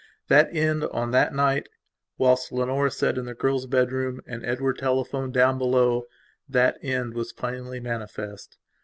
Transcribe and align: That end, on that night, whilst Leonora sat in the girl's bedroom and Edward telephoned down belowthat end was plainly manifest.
That 0.29 0.49
end, 0.51 0.83
on 0.85 1.11
that 1.11 1.31
night, 1.31 1.69
whilst 2.17 2.51
Leonora 2.51 2.89
sat 2.89 3.19
in 3.19 3.25
the 3.25 3.35
girl's 3.35 3.67
bedroom 3.67 4.19
and 4.25 4.43
Edward 4.43 4.79
telephoned 4.79 5.35
down 5.35 5.59
belowthat 5.59 6.79
end 6.81 7.13
was 7.13 7.31
plainly 7.33 7.79
manifest. 7.79 8.57